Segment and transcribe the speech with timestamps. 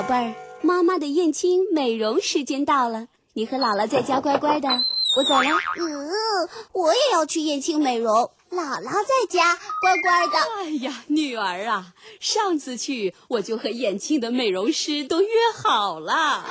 [0.00, 4.66] 宝贝儿，妈妈的燕青美容时间到了，你和姥姥在家乖乖的，
[5.14, 5.58] 我走了。
[5.78, 6.10] 嗯，
[6.72, 10.38] 我也要去燕青美容，姥姥在家乖乖的。
[10.56, 11.88] 哎呀，女儿啊，
[12.18, 15.28] 上次去我就和燕青的美容师都约
[15.62, 16.46] 好了，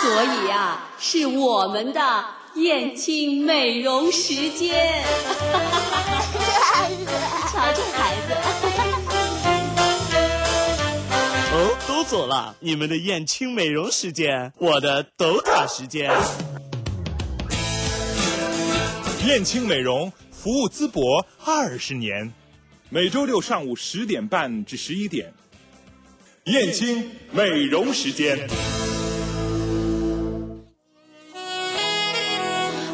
[0.00, 5.04] 所以呀，是我们的燕青美容时间。
[7.52, 8.32] 瞧这孩子。
[12.00, 16.10] 都走了，你们的燕青美容时间，我的抖塔时间。
[19.26, 22.32] 燕青美容服务淄博二十年，
[22.88, 25.34] 每周六上午十点半至十一点，
[26.46, 28.48] 燕青美容时间。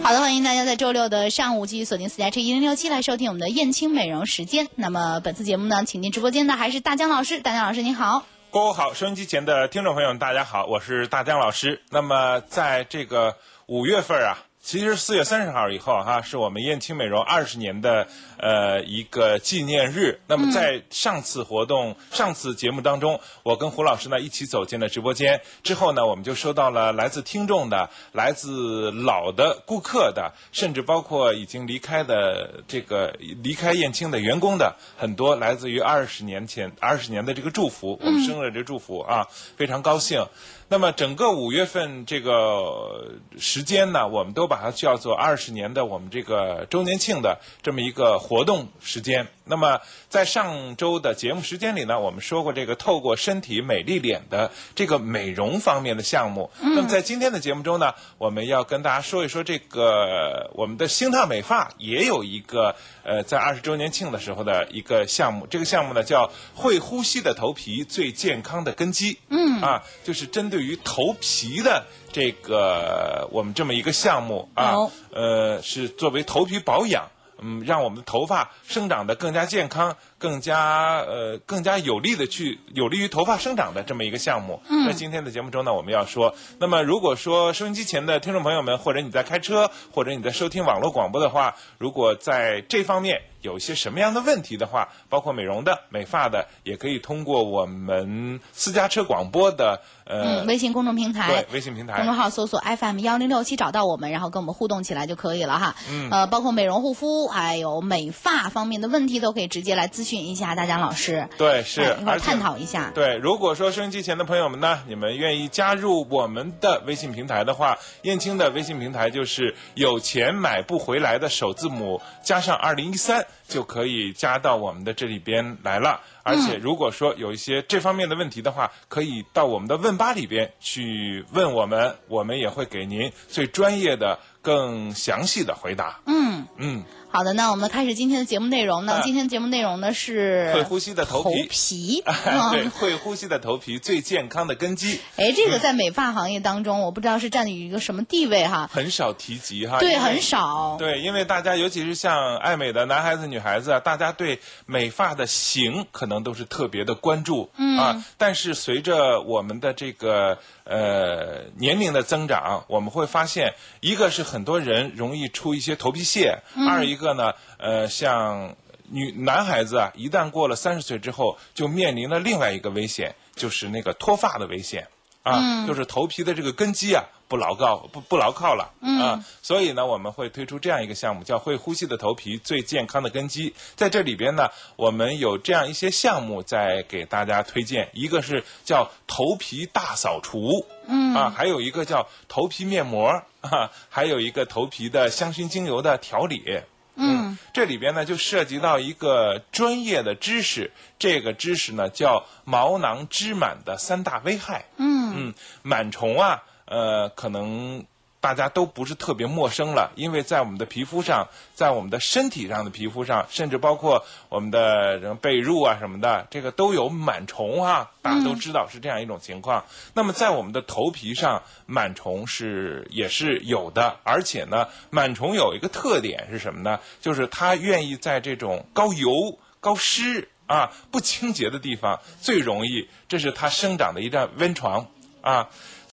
[0.02, 4.66] 好的，欢迎大家在周六的上午继续锁定四家车一零六七来收听我们的燕青美容时间。
[4.74, 8.26] 那么本次节目呢，请进直播间的还是大江老师，大江老师您好。
[8.50, 11.82] 各位好，收音机前的听众朋友们，大家好，我是大江老师。
[11.90, 14.38] 那么在这个五月份啊。
[14.66, 20.18] 其实四月三十号以后哈，是我们燕青美容二十年的呃一个纪念日。
[20.26, 40.26] 那么在上次活动、上次节目当中，我跟胡老师呢一起走进了直播间之后呢，我们就收到了来自听众的、来自老的顾客的，甚至包括已经离开的这个离开燕青的员工的很多来自于二十年前二十年的这个祝福，我们生日的祝福啊，非常高兴。
[40.68, 49.26] 那么整个五月份这个时间呢，我们都把它叫做二十年的我们这个周年庆的这么一个活动时间。
[49.48, 56.50] 那么在上周的节目时间里呢，我们说过这个透过身体美丽脸的这个美容方面的项目。
[56.60, 62.74] 那么在今天的节目中呢，我们要跟大家说一说这个我们的星烫美发也有一个
[63.04, 65.46] 呃在二十周年庆的时候的一个项目。
[65.46, 69.18] 这个项目呢叫会呼吸的头皮最健康的根基。
[69.28, 74.74] 嗯啊，就是针对于头皮的这个我们这么一个项目啊，
[75.12, 77.08] 呃是作为头皮保养。
[77.38, 84.60] 嗯，让我们的头发生长得更加健康，更加呃更加有力的去有利于头发生长的这么一个项目。
[84.68, 105.76] 嗯，在今天的节目中呢，我们要说，那么如果说收音机前的听众朋友们，或者你在开车，或者你在收听网络广播的话，如果在这方面有一些什么样的问题的话，包括美容的、美发的，也可以通过我们私家车广播的呃微信公众平台，对微信平台公众号搜索 FM 幺零六七找到我们，然后跟我们互动起来就可以了哈。
[105.88, 111.28] 嗯，呃，包括美容护肤还有美发方面的问题，都可以直接来咨询一下大江老师。
[111.38, 112.90] 对，是一块儿探讨一下。
[112.94, 123.26] 对，如果说收音机前的朋友们呢，你们愿意加入我们的微信平台的话，燕青的微信平台就是有钱买不回来的首字母加上二零一三。
[123.48, 136.00] 就可以加到我们的这里边来了，而且如果说有一些这方面的问题的话，可以到我们的问吧里边去问我们，我们也会给您最专业的、更详细的回答。
[136.06, 136.84] 嗯嗯。
[137.08, 139.00] 好的，那我们开始今天的节目内容呢。
[139.02, 142.02] 今天节目内容呢是会呼吸的头皮，
[142.52, 145.00] 对，会呼吸的头皮最健康的根基。
[145.16, 148.68] 哎，这个在美发行业当中，我不知道是占据一个什么地位哈。
[148.70, 149.78] 很少提及哈。
[149.78, 150.76] 对，很少。
[150.78, 157.48] 对，因为大家尤其是像爱美的男孩子、女孩子啊，大家对美发的型可能都是特别的关注
[157.78, 158.04] 啊。
[158.18, 166.96] 但是随着我们的这个呃年龄的增长，我们会发现，一个是很多人容易出一些头皮屑，二一。
[166.96, 168.56] 个呢，呃，像
[168.88, 174.88] 女男孩子啊，一旦过了三十岁之后，就面临了另外一个危险，就是那个脱发的危险
[175.26, 178.70] 啊，就是头皮的这个根基啊不牢靠，不不牢靠了
[179.00, 179.24] 啊。
[179.42, 183.52] 所以呢，我们会推出这样一个项目，叫“会呼吸的头皮最健康的根基”。
[183.74, 193.08] 在这里边呢，我们有这样一些项目在给大家推荐，一个是叫头皮大扫除，嗯啊，还有一个叫头皮面膜
[193.40, 196.60] 啊，还有一个头皮的香薰精油的调理。
[196.98, 204.64] 嗯，这里边呢就涉及到一个专业的知识，这个知识呢叫毛囊脂螨的三大危害。
[204.78, 205.34] 嗯嗯，
[205.64, 207.84] 螨虫啊，呃，可能。
[208.18, 219.64] 大家都不是特别陌生了，因为在我们的皮肤上，在我们的身体上的皮肤上，甚至包括我们的什么被褥啊什么的，这个都有螨虫啊，大家都知道是这样一种情况。
[219.94, 226.80] 那么在我们的头皮上，螨虫是也是有的，而且呢，螨虫有一个特点是什么呢？
[227.00, 234.86] 就是它愿意在这种高油、高湿啊、不清洁的地方最容易，这是它生长的一张温床
[235.26, 235.48] 啊。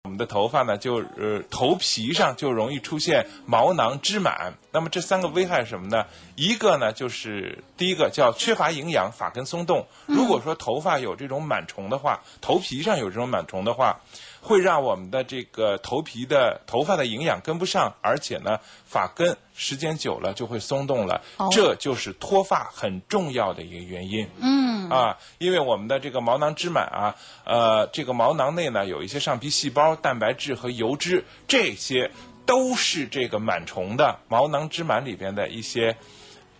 [0.04, 4.54] 我们的头发呢，就呃头皮上就容易出现毛囊脂满。
[4.72, 6.06] 那么这三个危害是什么呢？
[6.34, 9.86] 一个呢就是第一个叫缺乏营养，发根松动。
[10.06, 14.00] 如果说头发有这种螨虫的话，头皮上有这种螨虫的话，
[14.40, 21.20] 会让我们的这个头皮的头发的营养跟不上，而且呢发根时间久了就会松动了，
[21.50, 24.28] 这就是脱发很重要的一个原因。
[24.40, 27.14] 嗯啊，因为我们的这个毛囊脂满啊，
[27.44, 32.10] 呃，这个毛囊内呢有一些上皮细胞、蛋白质和油脂，这些
[32.46, 35.96] 都是这个螨虫的毛囊脂满里边的一些。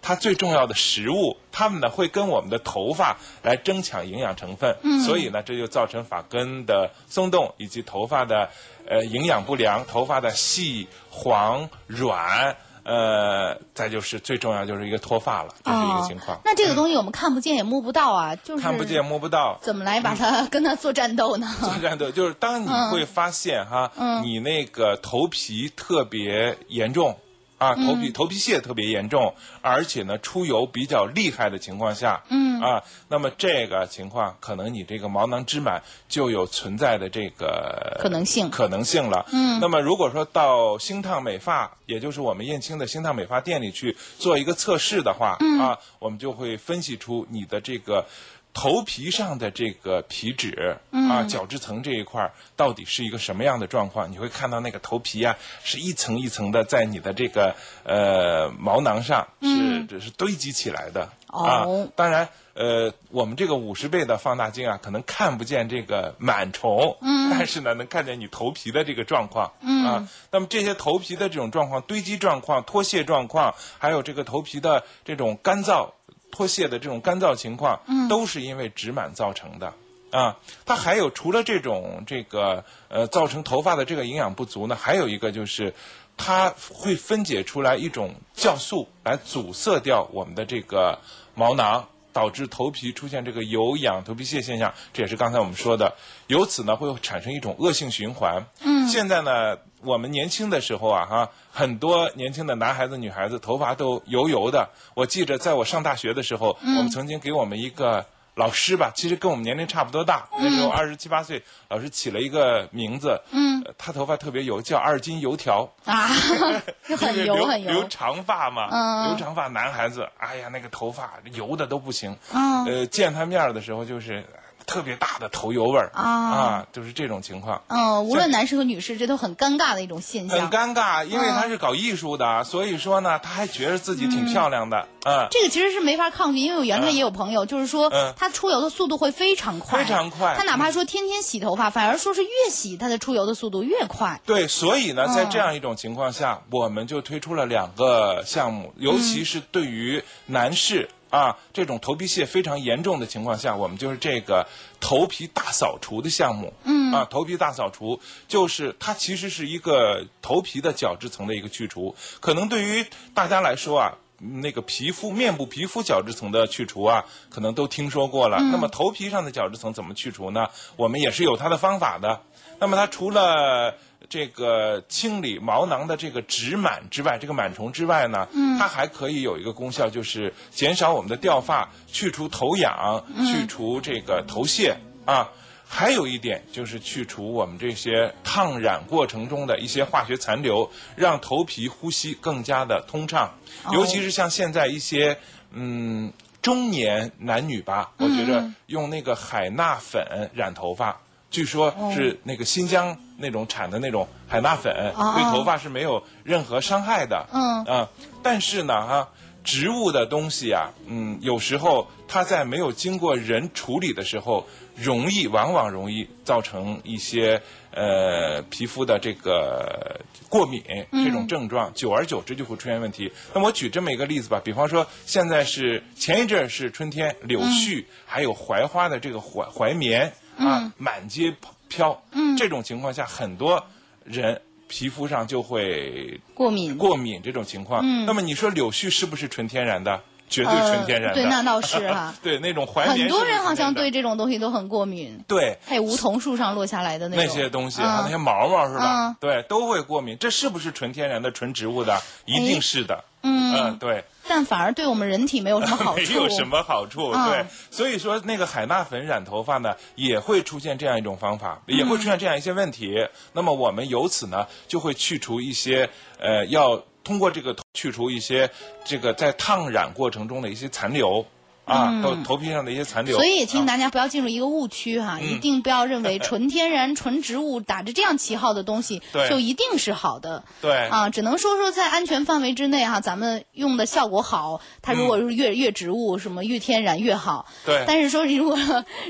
[0.01, 8.49] 它最重要的食物，它们呢会跟我们的头发来争抢营养成分，所以呢这就造成发根的松动以及头发的
[8.89, 16.41] 呃营养不良，头发的细黄软，呃，再就是最重要就是一个脱发了，这是一个情况。
[16.45, 21.47] 那这个东西我们看不见也摸不到啊，就是看不见摸不到，怎么来把它跟它做战斗呢？
[21.61, 23.91] 做战斗就是当你会发现哈，
[24.23, 27.19] 你那个头皮特别严重。
[27.59, 39.27] 啊，头皮头皮屑特别严重，而且呢出油比较厉害的情况下，嗯啊，那么这个情况可能你这个毛囊脂满就有存在的这个可能性可能性了。
[39.33, 48.07] 嗯，那么如果说到星烫美发，也就是我们燕青的星烫美发店里去做一个测试的话，啊，我们就会分析出你的这个。
[48.55, 54.11] 头皮上的这个皮脂啊，角质层这一块到底是一个什么样的状况？
[54.11, 57.55] 你会看到那个头皮啊，是一层一层的在你的这个
[57.85, 61.65] 呃毛囊上是这是堆积起来的啊。
[61.95, 66.97] 当然，呃，我们这个五十倍的放大镜啊，可能看不见这个螨虫，
[67.31, 69.53] 但是呢，能看见你头皮的这个状况
[69.87, 70.09] 啊。
[70.33, 75.91] 那么这些头皮的这种状况、堆积状况、脱屑状况，还有这个头皮的这种干燥。
[76.31, 79.73] 脱屑的这种干燥情况，都是因为脂螨造成的
[80.11, 80.37] 啊。
[80.65, 85.75] 它还有除了这种这个呃造成头发的这个营养不足呢，还有一个就是
[86.17, 90.99] 它会分解出来一种酵素来阻塞掉我们的这个
[91.35, 91.89] 毛囊。
[92.11, 95.95] 导致头皮出现这个油痒、头皮屑现象，这也是刚才我们说的。
[96.27, 98.45] 由此呢，会产生一种恶性循环。
[98.61, 104.69] 嗯，现在呢，我们年轻的时候啊，哈，很多年轻的男孩子、女孩子头发都油油的。
[104.95, 108.05] 我记着，在我上大学的时候，我们曾经给我们一个。
[108.35, 115.69] 老师吧，其实跟我们年龄差不多大，那时候二十七八岁，老师起了一个名字，嗯，他头发特别油，叫二斤油条。
[115.85, 116.07] 啊，
[116.97, 124.25] 很油很油，留长发嘛，留长发男孩子，哎呀，那个头发油的都不行，嗯，呃，见他面的时候就是。
[124.69, 127.63] 特别大的头油味儿啊，啊，就是这种情况。
[127.69, 130.39] 嗯，无论男士和女士，这都很尴尬的一种现象。
[130.39, 134.87] 很尴尬，因为他是搞艺术的，所以说呢，他还觉得自己挺漂亮的。
[135.05, 140.35] 嗯，这个其实是没法抗拒，因为我原来也有朋友，就是说他出油的速度会非常快，非常快。
[140.37, 144.21] 他哪怕说天天洗头发，反而说是越洗他的出油的速度越快。
[144.27, 150.91] 对，所以呢，在这样一种情况下，我们就推出了两个项目，尤其是对于男士。
[151.11, 154.47] 啊，这种头皮屑非常严重的情况下，我们就是这个
[154.81, 156.53] 头皮大扫除的项目。
[156.65, 161.95] 嗯，啊，头皮大扫除就是它其实是一个头皮的角质层的一个去除。
[162.21, 168.39] 可能对于大家来说啊，那个皮肤、面部皮肤角质层的去除啊，可能都听说过了。
[168.39, 170.49] 那么头皮上的角质层怎么去除呢？
[170.77, 172.21] 我们也是有它的方法的。
[172.59, 173.77] 那么它除了
[174.09, 178.27] 这个清理毛囊的这个脂螨之外，这个螨虫之外呢，
[178.59, 185.29] 它还可以有一个功效，就是减少我们的掉发，去除头痒，去除这个头屑啊。
[185.71, 193.35] 还有一点就是去除我们这些烫染过程中的一些化学残留，让头皮呼吸更加的通畅。
[193.73, 195.19] 尤其是像现在一些
[195.53, 200.99] 嗯中年男女吧，我觉得用那个海纳粉染头发。
[201.31, 207.27] 据说是那个新疆那种产的那种海纳粉，对头发是没有任何伤害的。
[207.33, 207.89] 嗯啊，
[208.23, 209.09] 但是呢，哈，
[209.43, 214.47] 植物的东西啊，嗯，有时候它在没有经过人处理的时候，
[214.77, 223.13] 容易往往容易造成一些呃皮肤的这个过敏这种症状，久而久之就会出现问题。
[223.35, 230.13] 那我举这么一个例子吧，比方说现在是前一阵是春天，柳絮还有槐花的这个槐槐棉。
[230.39, 231.35] 啊，满街
[231.69, 233.65] 飘，嗯，这种情况下，很多
[234.05, 237.81] 人皮肤上就会过敏，过敏这种情况。
[237.85, 240.01] 嗯，那么你说柳絮是不是纯天然的？
[240.31, 241.23] 绝对纯天然的。
[241.23, 242.15] 对，那倒是哈。
[242.23, 242.99] 对，那种怀棉。
[242.99, 245.19] 很多人好像对这种东西都很过敏。
[245.27, 245.57] 对。
[245.65, 249.07] 还有梧桐树上落下来的那那些东西，那些毛毛是吧？
[249.09, 249.17] 嗯。
[249.19, 250.19] 对，都会过敏。
[250.19, 251.99] 这是不是纯天然的、纯植物的？
[252.27, 253.03] 一定是的。
[253.23, 253.55] 嗯。
[253.55, 254.05] 嗯，对。
[254.29, 256.13] 但反而对我们人体没有什么好 处。
[256.13, 262.95] 没有什么好处，嗯对，所以说那个海纳粉染头发呢，也会出现这样一种方法，也会出现这样一些问题。
[263.33, 268.51] 那么我们由此呢，就会去除一些呃，要通过这个去除一些
[268.85, 271.25] 这个在烫染过程中的一些残留
[271.69, 273.17] 啊，头头皮上的一些残留。
[273.17, 280.45] 嗯所以也提醒啊大家不要进入一个误区哈，一定不要认为纯天然、纯植物打着这样旗号的东西就一定是好的。
[280.61, 284.61] 对啊，只能说说在安全范围之内哈，咱们用的效果好。
[284.83, 287.47] 它如果是越越植物什么越天然越好。
[287.49, 288.57] 嗯对但是说如果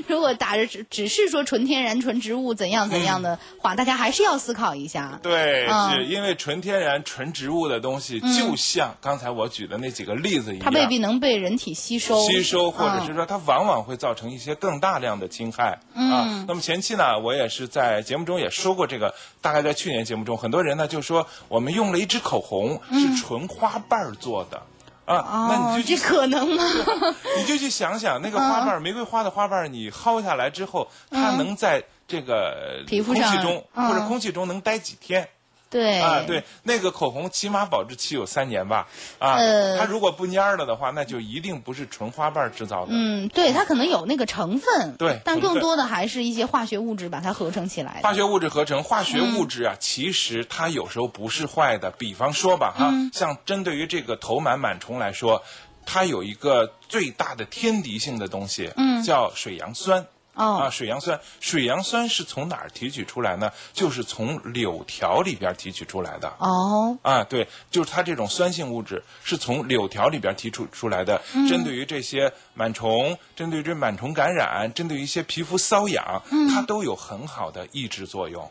[0.07, 5.19] 如果打着只只是说纯天然、纯植物怎样怎样的话，大家还是要思考一下。
[5.21, 12.19] 对，嗯是因为纯天然、纯植物的东西，就像刚才我举的那几个例子一样，它未必能被人体吸收。
[12.27, 16.45] 吸收，或者是嗯说它往往会造成一些更大量的侵害、啊。
[16.47, 24.61] 那么前期呢，我也是在节目中也说过这个，大概在去年节目中，很多人呢就说我们用了一支口红是纯花瓣儿做的。
[25.05, 26.63] 啊，那哦你，就去这可能吗？
[27.35, 35.27] 你就去想想，那个花瓣儿，玫瑰花的花瓣儿，你薅下来之后，它能在这个皮肤空气中嗯或者空气中能待几天？
[35.69, 38.87] 对啊，对，那个口红起码保质期有三年吧？
[39.19, 42.91] 啊，呃它如果不蔫儿了的话，那就一定不是纯花瓣儿制造的。
[42.91, 48.01] 嗯，对，它可能有那个成分，对但更多的还是一些化学物质把它合成起来的。
[48.01, 51.91] 化学物质合成，化学物质嗯啊，其实它有时候不是坏的。
[51.91, 55.43] 比方说吧，哈，嗯像针对于这个头螨螨虫来说，
[55.85, 60.07] 它有一个最大的天敌性的东西，嗯，叫水杨酸。
[60.35, 63.51] 哦啊，水杨酸，水杨酸是从哪儿提取出来呢？
[63.73, 66.33] 就是从柳条里边提取出来的。
[66.39, 78.49] 哦，啊，对，就是它这种酸性物质是从柳条里边提取出来的，嗯针对于这些螨虫，针对于这螨虫感染，针对于一些皮肤瘙痒，它都有很好的抑制作用。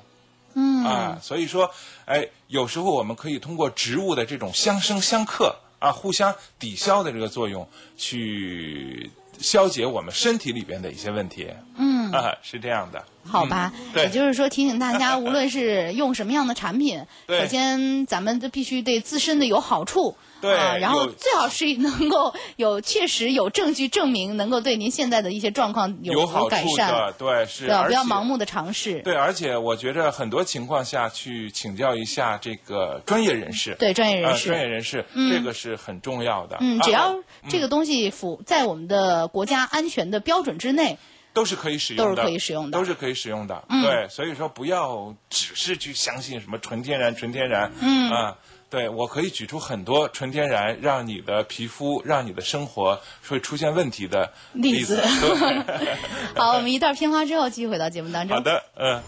[0.54, 1.70] 嗯啊，所以说，
[2.04, 7.66] 哎，有时候我们可以通过植物的这种相生相克啊，互相抵消的这个作用，
[7.96, 11.48] 去消解我们身体里边的一些问题。
[11.76, 13.04] 嗯啊，是这样的。
[13.28, 20.16] 好吧，也就是说提醒大家，无论是用什么样的产品， 首先咱们都必须对自身的有好处。
[20.40, 27.86] 对啊，然后最好是能够有确实有证据证明能够对您现在的一些状况有有好改善，的，对，是，对？
[27.86, 36.56] 不要盲目的尝试，对，而且我觉着很多情况下去请教一下这个专业人士，对专业人呃士专业人士，这个是很重要的。
[36.60, 37.16] 嗯，啊只要
[37.48, 40.96] 这个东西符在我们的国家安全的标准之内，
[41.38, 43.64] 都是可以使用的，都是可以使用的嗯都是可以使用的。
[43.68, 47.70] 对，所以说不要只是去相信什么纯天然、纯天然。
[47.80, 48.36] 嗯啊，
[48.68, 55.96] 对我可以举出很多纯天然让你的皮肤、让你的生活会出现问题的例例子对
[56.34, 58.36] 好，我们一段片花之后继续回到节目当中。
[58.36, 59.00] 好的，嗯。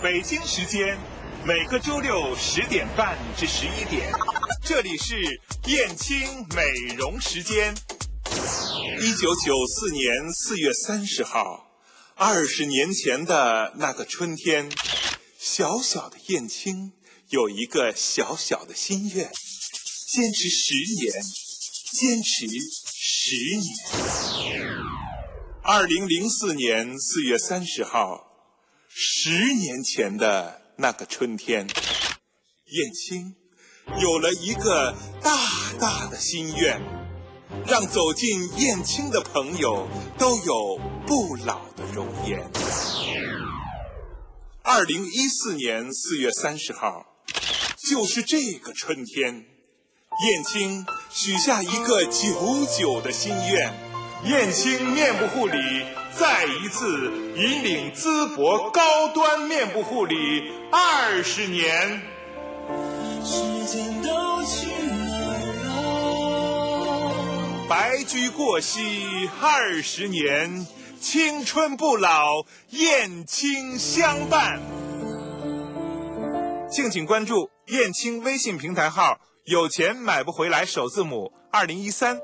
[0.00, 0.96] 北京时间
[1.44, 4.10] 每个周六十点半至十一点，
[4.64, 5.14] 这里是
[5.66, 7.74] 燕青美容时间。
[9.00, 11.70] 一九九四年四月三十号，
[12.14, 14.70] 二十年前的那个春天，
[15.38, 16.92] 小小的燕青
[17.30, 19.30] 有一个小小的心愿，
[20.12, 21.12] 坚持十年，
[21.92, 22.46] 坚持
[22.84, 24.78] 十年。
[25.62, 28.26] 二零零四年四月三十号，
[28.88, 31.68] 十年前的那个春天，
[32.66, 33.34] 燕青
[34.00, 36.80] 有了一个大大的心愿，
[37.66, 39.88] 让走进燕青的朋友
[40.18, 42.42] 都有不老的容颜。
[44.62, 47.06] 二零一四年四月三十号，
[47.88, 49.46] 就是这个春天，
[50.26, 53.72] 燕青许下一个久久的心愿。
[54.24, 55.58] 燕青面部护理
[56.12, 60.14] 再一次引领淄博高端面部护理
[60.72, 62.02] 二十年。
[63.24, 64.27] 时间都
[67.68, 70.66] 白驹过隙二十年，
[70.98, 74.58] 青春不老，燕青相伴。
[76.70, 82.18] 敬请关注燕青微信平台号“有钱买不回来”首字母二零一三。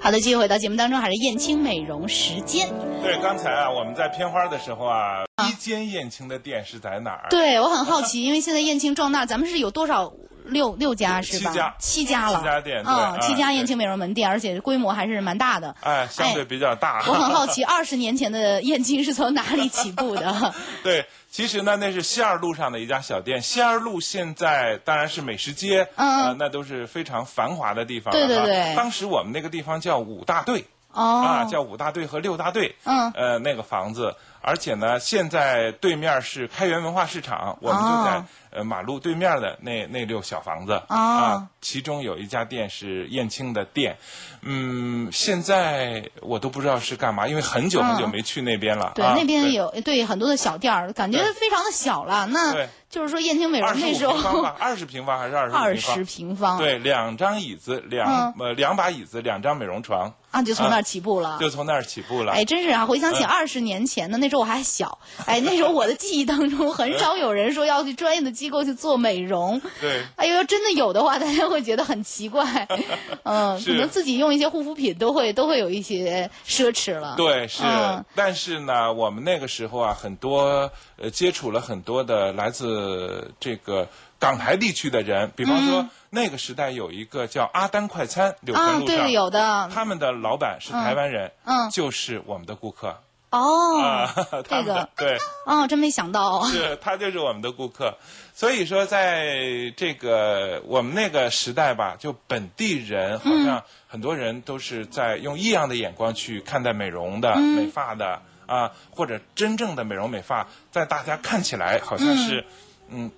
[0.00, 2.68] 好的，继续回到节目当中，还是燕青美容时间。
[3.02, 7.26] 对，刚才啊，我们在片花的时候啊，一间燕青的店是在哪儿？
[7.28, 10.08] 对我很好奇，因为现在燕青壮大，咱们是有多少
[10.46, 11.50] 六六家是吧？
[11.50, 15.74] 七家七家了，七家店对嗯，啊七家燕青美容门店，而且规模还是蛮大的。
[15.80, 17.02] 哎，相对比较大。
[17.06, 20.54] 我很好奇， 二十年前的燕青是从哪里起步的？
[20.82, 23.40] 对，其实呢，那是西二路上的一家小店。
[23.42, 30.64] 西二路现在当然是美食街，嗯呃，那都是非常繁华的地方了对对对当时我们那个地方叫五大队。
[30.92, 38.24] 哦，啊，叫五大队和六大队，嗯呃，那个房子，而且呢，现在对面是开元文化市场，我们就在、哦
[38.56, 43.96] 呃马路对面的那那溜小房子、哦啊，其中有一家店是燕青的店，
[44.42, 48.92] 嗯，现在我都不知道是干嘛，因为很久很久嗯没去那边了。
[48.94, 52.26] 对，啊那边有对很多的小店儿，感觉非常的小了。
[52.26, 55.94] 那就是说燕青美容那时候二十 平方还是二十二平方？
[55.94, 61.36] 十平方，对，两张椅子，两、嗯呃两把椅子，两张美容床，啊，就从那儿起步了。
[61.40, 62.32] 就从那儿起步了。
[62.32, 62.86] 哎，真是啊！
[62.86, 69.60] 回想起嗯二十年前的那时候我还小，哎，那时候我的记忆当中很少有人说要去专业的机构去做美容。
[69.80, 72.44] 对，哎呦，要真的有的话，大家会觉得很奇怪。
[73.24, 77.14] 嗯，可能自己用一些护肤品都会都会有一些奢侈了。
[77.16, 78.04] 对，是，嗯。
[78.14, 83.88] 但是呢，我们那个时候啊，很多呃接触了很多的来自这个
[84.18, 89.70] 港台地区的人，比方说、那个时代有一个叫阿丹快餐，柳嗯啊城，路上，对，有的。
[89.72, 91.68] 他们的老板是台湾人，嗯。
[91.70, 92.96] 就是我们的顾客、
[93.40, 94.14] 哦啊，，
[94.48, 94.88] 这个。
[94.96, 95.16] 对。
[95.44, 96.44] 哦，真没想到。
[96.46, 97.96] 是他就是我们的顾客，
[98.34, 99.36] 所以说在
[99.76, 112.44] 这个我们那个时代吧，就本地人好像很多人都是在用异样的眼光去看待美容的、美发的啊，或者真正的美容美发，在大家看起来好像是嗯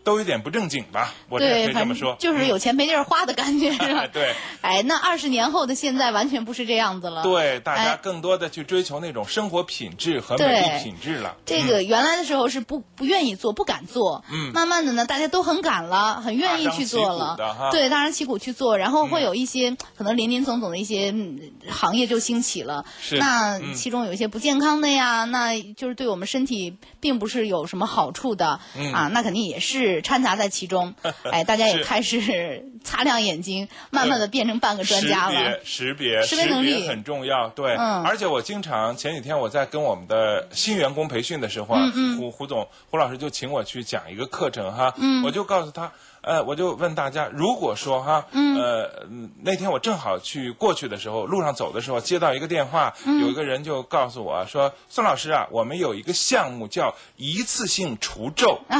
[0.02, 4.06] 都有点不正经吧，我这么说，就是有钱没地儿花的感觉，是吧？
[4.12, 4.34] 对。
[4.60, 7.22] 哎，那二十年后的现在完全不是这样子了。
[7.22, 11.36] 对，大家哎更多的去追求那种生活品质和美对丽品质了。
[11.44, 14.24] 这个原来的时候是不不愿意做，不敢做。
[14.30, 17.36] 嗯，慢慢的呢，大家都很敢了，很愿意去做了。
[17.70, 21.38] 对，大张旗鼓去做，然后会有一些、可能林林总总的一些、嗯
[21.70, 22.84] 行业就兴起了。
[23.00, 30.94] 是那嗯其中有一些不健康的呀，那就是对我们身体并不是有什么好处的、嗯啊，那肯定也是掺杂在其中。
[31.30, 35.58] 哎，大家也开始擦亮眼睛，慢慢的变成半个专家了。
[35.64, 37.48] 识别、识别、识别能力很重要。
[37.48, 41.82] 对，嗯而且我经常前几天我在跟我们的新员工培训的时候啊，
[42.18, 45.90] 胡胡总胡老师就请我去讲一个课程哈，我就告诉他。
[46.20, 58.76] 呃，我就问大家，如果说哈，呃，嗯那天我正好去过去的时候，路上走的时候接到一个电话，有一个人就告诉我说，孙老师啊，我们有一个项目叫一次性除皱啊，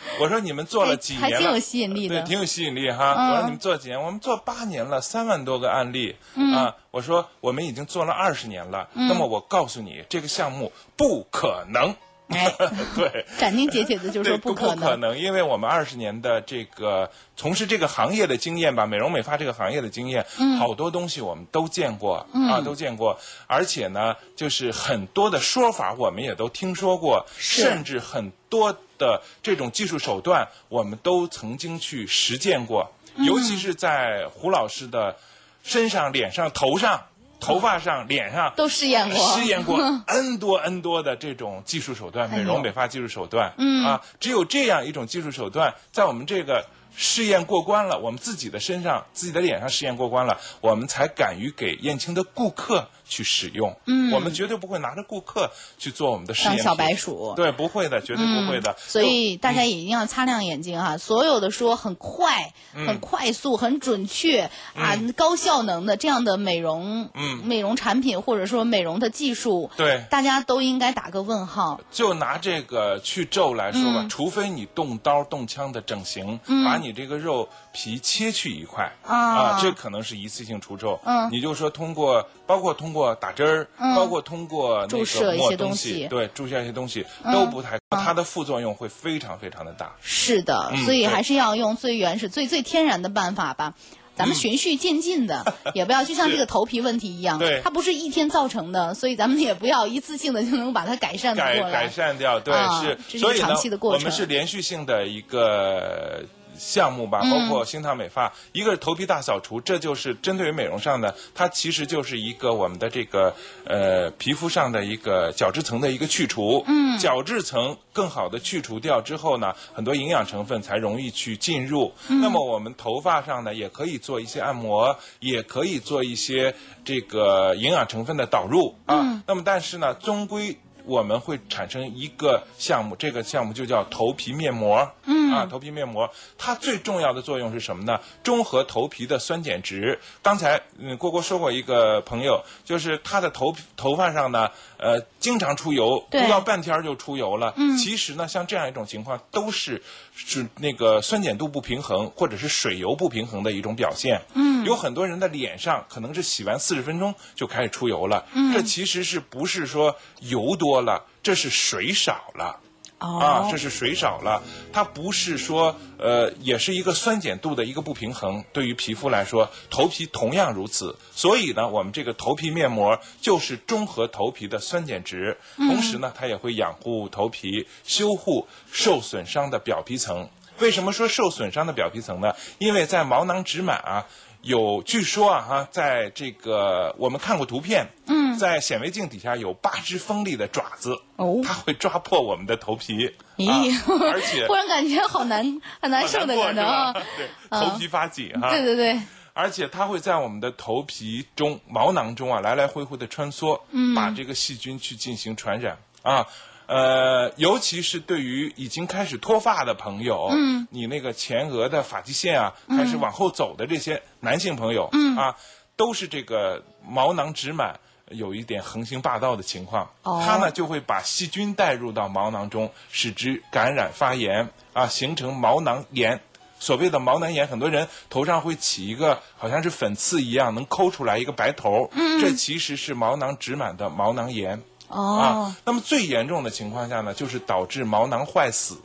[0.20, 1.36] 我说你们做了哎几年了？
[1.36, 3.14] 还挺有吸引力的对，挺有吸引力哈。
[3.16, 4.00] 嗯我说你们做几年？
[4.00, 6.74] 我们做八年了，三万多个案例、嗯啊。
[6.90, 8.88] 我说我们已经做了二十年了。
[8.94, 11.94] 那么我告诉你，这个项目不可能。
[12.28, 12.52] 哎，
[12.96, 13.24] 对。
[13.38, 20.56] 斩钉截铁的就说，不可可能，因为我们二十年的这个从事这个行业的经验吧，美容美发这个行业的经验，嗯。
[20.58, 33.24] 好多东西我们都见过、啊，都见过，而且呢，就是很多的说法我们也都听说过，甚至很多的这种技术手段我们都曾经去实践过，嗯。
[33.24, 35.16] 尤其是在胡老师的
[35.62, 37.04] 身上、脸上、头上。
[37.46, 39.36] 头发上、脸上都试验过。
[39.36, 43.84] 试验过 N 多 N 多的这种技术手段，美容美发技术手段，嗯。
[43.84, 53.74] 啊，只有这样一种技术手段，在我们这个试验过关了，我们自己的身上、自己的脸上试验过关了，我们才敢于给燕青的顾客去使用。
[53.86, 56.56] 嗯，我们绝对不会拿着顾客去做我们的实验。
[56.56, 58.74] 当小白鼠对，不会的，绝对不会的。
[58.78, 71.80] 所以大家也一定要擦亮眼睛哈、所有的说很快、嗯很快速、很准确啊、高效能的这样的美容、嗯美容产品或者说美容的技术，对大家都应该打个问号。
[71.90, 80.98] 就拿这个去皱来说嗯吧，除非你动刀动枪的整形，把你这个肉皮切去一块啊这可能是一次性除皱。
[81.04, 89.92] 嗯你就说通过，包括通过打针儿，包括通过那注射一个抹东些东西嗯对，注射一些东西都不太，它的副作用会非常非常的大。
[90.00, 93.74] 是的，嗯所以还是要用最原始、最最天然的办法吧。
[94.14, 101.82] 咱们循序渐进的， 也不要就像这个头皮问题一样对，它不是一天造成的，所以咱们也不要一次性的就能把它改善的改过来。
[101.82, 106.24] 改善掉，对，啊是这是，一所以呢个长期的，过我程们是连续性的一个
[106.58, 121.92] 项目吧，嗯包括星烫美发，一个是头皮大扫除，这就是针对于美容上的，它其实就是一个我们的这个呃皮肤上的一个角质层的一个去除，嗯，角质层更好的去除掉之后呢，很多营养成分才容易去进入。
[122.08, 129.00] 嗯那么我们头发上呢，也可以做一些按摩，也可以做一些这个营养成分的导入啊。
[129.00, 134.88] 嗯那么但是呢，终归我们会产生一个项目，这个项目就叫头皮面膜。
[135.04, 138.00] 嗯嗯啊，头皮面膜它最重要的作用是什么呢？
[138.22, 139.98] 中和头皮的酸碱值。
[140.22, 147.52] 刚才嗯郭郭说过一个朋友，就是他的头头发上呢，呃，经常出油，不到半天儿就出油了。
[147.56, 149.82] 嗯，其实呢，像这样一种情况，都是
[150.14, 154.22] 是那个酸碱度不平衡或者是水油不平衡的一种表现。
[154.34, 158.24] 嗯，有很多人的脸上可能是洗完四十分钟就开始出油了。
[158.32, 162.60] 嗯，这其实是不是说油多了，这是水少了。
[163.06, 164.42] 哦啊，这是水少了，
[164.72, 168.44] 它不是说呃，也是一个酸碱度的一个不平衡。
[168.52, 170.96] 对于皮肤来说，头皮同样如此。
[171.14, 180.28] 所以呢，我们这个头皮面膜就是中和头皮的酸碱值，同时呢，它也会养护头皮，修护受损伤的表皮层。
[180.58, 182.34] 为什么说受损伤的表皮层呢？
[182.58, 184.06] 因为在毛囊脂满啊。
[184.42, 191.40] 有，据说啊哈，在这个我们看过图片，嗯，在显微镜底下有八只锋利的爪子，哦。
[191.44, 199.00] 它会抓破我们的头皮，咦啊 而且忽然感觉好难很难受的感觉啊对，头皮发紧哈，对对对，
[199.32, 206.26] 而且它会在我们的头皮中、毛囊中啊来来回回的穿梭，嗯，把这个细菌去进行传染啊。
[206.66, 215.16] 呃，尤其是对于已经开始脱发的朋友，嗯，你那个前额的发际线啊开始往后走的这些男性朋友，嗯。
[215.16, 215.36] 啊，
[215.76, 217.78] 都是这个毛囊脂满。
[218.10, 226.20] 有一点横行霸道的情况，哦它呢就会把细菌带入到毛囊中，使之感染发炎啊，形成毛囊炎。
[226.58, 234.62] 所谓的毛囊炎，很多人头上会起一个好像是粉刺一样能抠出来一个白头，嗯，这其实是毛囊脂满的毛囊炎。
[234.88, 238.76] 哦啊，那么最严重的情况下呢，就是导致毛囊坏死，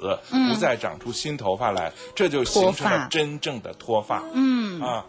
[0.49, 4.23] 不再长出新头发来，这就形成了真正的脱发。
[4.33, 5.05] 嗯啊，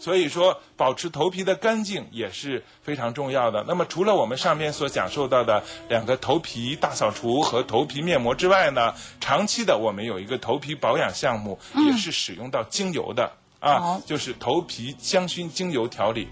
[0.00, 3.64] 所以说保持头皮的干净也是非常重要的。
[3.68, 16.26] 那么除了我们上面所讲授到的两个头皮大扫除和头皮面膜之外呢，长期的我们有一个头皮保养项目，也是使用到精油的啊哦，就是头皮香薰精油调理。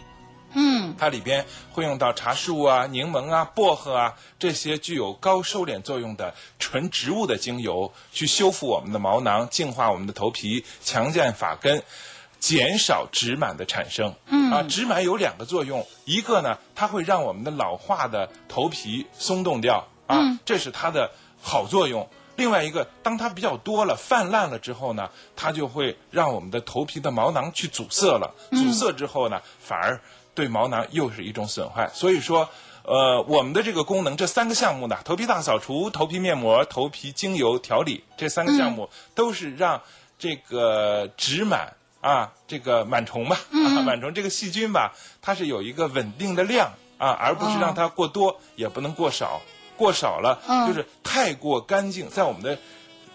[0.54, 11.82] 嗯，它里边会用到茶树啊、柠檬啊、薄荷啊这些具有高收敛作用的纯植物的精油，去修复我们的毛囊，净化我们的头皮，强健发根，
[12.38, 14.14] 减少脂螨的产生。
[14.26, 21.10] 嗯啊，脂螨有两个作用，一个呢，它会让我们的老化的头皮松动掉啊，这是它的
[21.42, 22.08] 好作用。
[22.36, 28.32] 另外一个，当它比较多了、泛滥了之后呢，它就会让我们的头皮的毛囊去阻塞了。
[28.52, 30.00] 阻塞之后呢，反而
[30.34, 31.90] 对毛囊又是一种损害。
[31.92, 32.48] 所以说，
[32.84, 39.82] 呃，我们的这个功能，这三个项目呢，头皮大扫除、头皮面膜、头皮精油调理，这三个项目都是让
[40.16, 49.40] 这个脂满啊，这个螨虫吧，啊，螨虫这个细菌吧，它是有一个稳定的量啊，而不是让它过多，也不能过少。
[49.76, 52.58] 过少了，就是太过干净，在我们的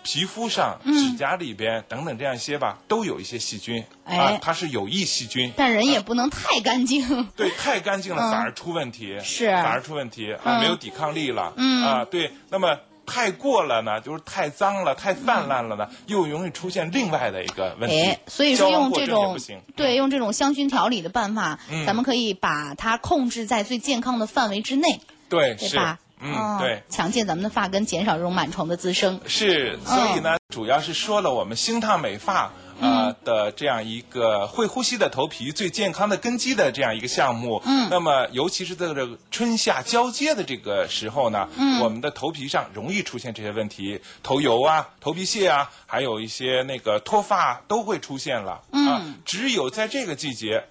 [0.02, 5.52] 皮肤上、指甲里边等等这样一些吧，都有一些细菌哎啊，它是有益细菌。
[5.58, 7.26] 但人也不能太干净。
[7.36, 19.38] 对，太干净了反而出问题，是反而出问题啊，没有抵抗力了，嗯啊，对，那么太过了呢，就是太脏了、太泛滥了呢，又容易出现另外的一个问题哎，，所以说用这种
[19.76, 29.20] 对用这种香薰调理的办法，嗯咱们可以把它控制在最健康的范围之内，对，是对吧？，嗯，哦对，强健咱们的发根，减少这种螨虫的滋生。
[29.26, 32.52] 是，所以呢，主要是说了我们星烫美发。
[32.80, 50.66] 呃的这样一个会呼吸的头皮最健康的根基的这样一个项目，嗯，那么尤其是在这个春夏交接的这个时候呢，嗯，我们的头皮上容易出现这些问题，头油啊、头皮屑啊，还有一些那个脱发都会出现了，嗯、啊，只有在这个季节，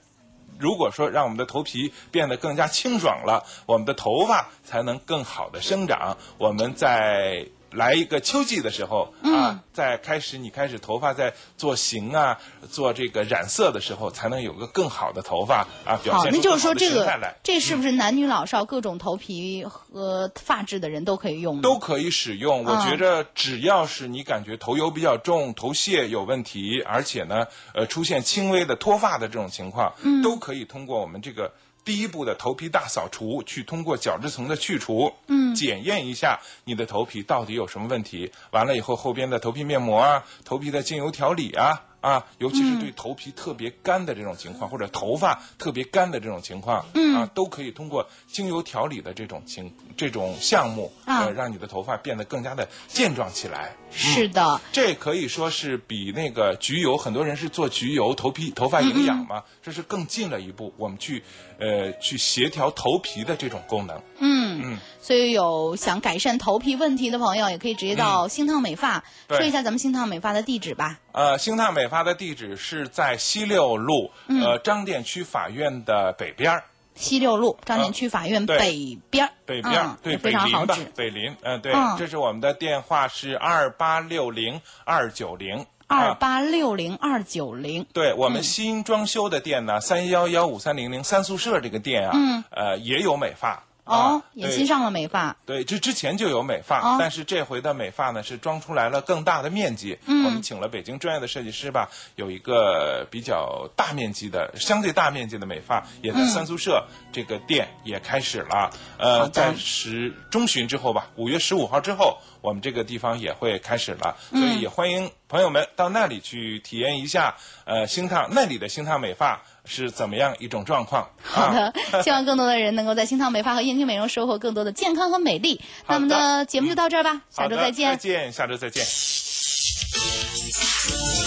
[0.58, 6.16] 如果说让我们的头皮变得更加清爽了，我们的头发才能更好的生长。
[6.38, 12.38] 我们在来一个秋季的时候、嗯啊，在开始你开始头发在做型啊、
[12.70, 17.10] 做这个染色的时候，才能有个更好的头发啊，表好，现那就是说这个。
[17.42, 21.62] 这是不是男女老少各种头皮和发质的人都可以用呢？
[21.62, 22.64] 都可以使用。
[22.64, 31.52] 我嗯觉着只要是你感觉头油比较重、头屑有问题，而且呢，呃，出现轻微的脱发的这种情况，嗯都可以通过我们这个。
[31.84, 38.30] 第一步的头皮大扫除，去通过角质层的去除，嗯，检验一下你的头皮到底有什么问题。
[38.52, 47.14] 完了以后，后边的头皮面膜啊、头皮的精油调理啊，啊，尤其是对头皮特别干的这种情况，或者头发特别干的这种情况，嗯。
[47.16, 51.24] 啊，都可以通过精油调理的这种情这种项目，啊。
[51.24, 53.76] 呃，让你的头发变得更加的健壮起来。
[53.90, 61.22] 是的，这可以说是比那个焗油，很多人是做焗油头皮头发营养嘛，这是更进了一步，我们去
[61.58, 64.02] 呃去协调头皮的这种功能。
[64.18, 64.42] 嗯。
[64.64, 70.98] 嗯，所以有想改善头皮问题的朋友，也可以直接到星烫美发，嗯说一下咱们星烫美发的地址吧。
[71.12, 76.64] 呃，星烫美发的地址是在西六路，呃，张店区法院的北边儿。
[76.94, 81.96] 西六路张店区法院北边儿，北边儿嗯对，非常北林吧好指，，北林，嗯、对，嗯。
[81.98, 87.86] 这是我们的电话是二八六零二九零二八六零二九零。
[87.94, 92.44] 对我们新装修的店呢，三幺幺五三零零三宿舍这个店啊，嗯。
[92.50, 93.64] 呃，也有美发。
[93.84, 96.96] 哦啊，也新上了美发，对，这之前就有美发，哦。
[97.00, 99.98] 但是这回的美发呢是装出来了更大的面积。
[100.06, 100.24] 嗯。
[100.24, 108.70] 我们请了北京专业的设计师吧，有一个比较大面积的、相对大面积的美发，也在三宿舍这个店也开始了。
[108.98, 121.08] 呃，在十中旬之后吧，五月十五号之后，我们这个地方也会开始了，所以也欢迎朋友们到那里去体验一下，呃，星烫那里的星烫美发是怎么样一种状况。
[121.22, 125.60] 好啊的，希望更多的人能够在新唐美发和燕京美容收获更多的健康和美丽。
[125.86, 127.96] 那我们的节目就到这儿吧，下周再见再。
[127.96, 128.84] 见，下周再见。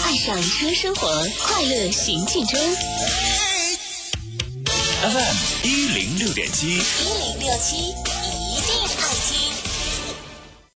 [0.04, 2.58] 爱上车生活，快乐行进中。
[5.02, 6.68] FM 一零六点七。
[6.68, 8.15] 一零六七。